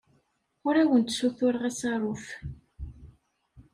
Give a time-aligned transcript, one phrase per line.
[0.67, 2.25] Ur awent-ssutureɣ asaruf.